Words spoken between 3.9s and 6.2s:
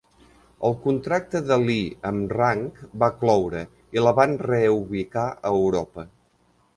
i la van reubicar a Europa.